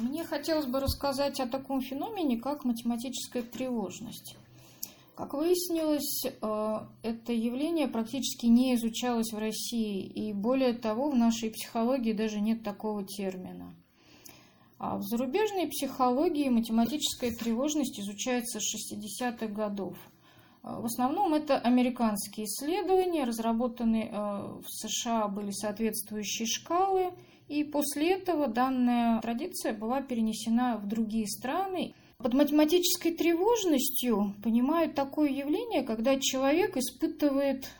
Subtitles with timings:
[0.00, 4.36] Мне хотелось бы рассказать о таком феномене, как математическая тревожность.
[5.14, 11.50] Как выяснилось, э, это явление практически не изучалось в России, и более того, в нашей
[11.50, 13.74] психологии даже нет такого термина.
[14.78, 19.98] А в зарубежной психологии математическая тревожность изучается с 60-х годов.
[20.62, 27.12] В основном это американские исследования, разработанные э, в США были соответствующие шкалы,
[27.48, 31.94] и после этого данная традиция была перенесена в другие страны.
[32.18, 37.70] Под математической тревожностью понимают такое явление, когда человек испытывает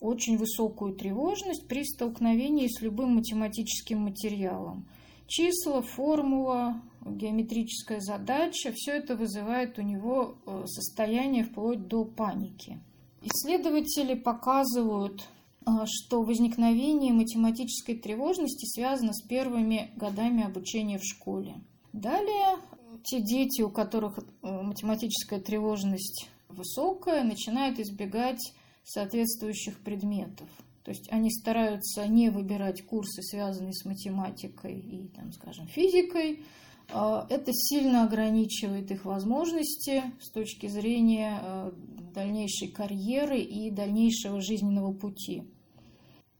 [0.00, 4.88] очень высокую тревожность при столкновении с любым математическим материалом.
[5.26, 12.80] Числа, формула, геометрическая задача, все это вызывает у него э, состояние вплоть до паники.
[13.22, 15.22] Исследователи показывают,
[15.66, 21.54] э, что возникновение математической тревожности связано с первыми годами обучения в школе.
[21.92, 22.58] Далее
[23.04, 28.52] те дети, у которых э, математическая тревожность высокая, начинают избегать
[28.84, 30.48] соответствующих предметов.
[30.84, 36.42] То есть они стараются не выбирать курсы, связанные с математикой и, там, скажем, физикой.
[36.90, 41.72] А, это сильно ограничивает их возможности с точки зрения э,
[42.14, 45.44] дальнейшей карьеры и дальнейшего жизненного пути.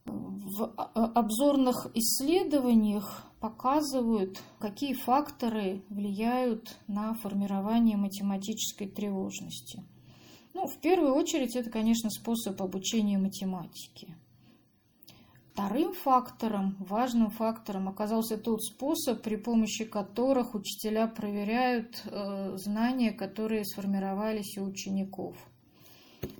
[0.05, 9.83] В обзорных исследованиях показывают, какие факторы влияют на формирование математической тревожности.
[10.53, 14.17] Ну, в первую очередь, это, конечно, способ обучения математике.
[15.53, 23.63] Вторым фактором, важным фактором оказался тот способ, при помощи которых учителя проверяют э, знания, которые
[23.63, 25.35] сформировались у учеников.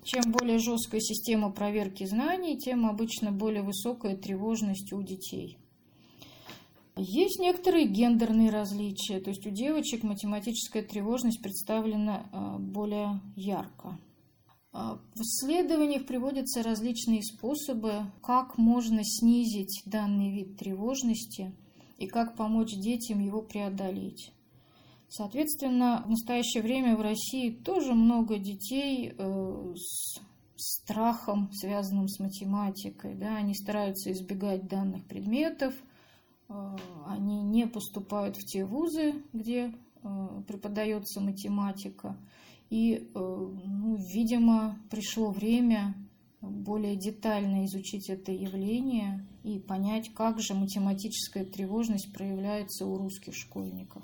[0.03, 5.59] Чем более жесткая система проверки знаний, тем обычно более высокая тревожность у детей.
[6.98, 14.00] Есть некоторые гендерные различия, то есть у девочек математическая тревожность представлена э, более ярко.
[14.73, 21.53] А, в исследованиях приводятся различные способы, как можно снизить данный вид тревожности
[21.98, 24.33] и как помочь детям его преодолеть.
[25.08, 30.20] Соответственно, в настоящее время в России тоже много детей э, с
[30.55, 33.15] страхом, связанным с математикой.
[33.15, 35.73] Да, они стараются избегать данных предметов–
[36.49, 36.75] Э,
[37.08, 42.17] они не поступают в те вузы, где э, преподается математика.
[42.73, 45.94] И, э, ну, видимо, пришло время
[46.42, 54.02] более детально изучить это явление и понять, как же математическая тревожность проявляется у русских школьников.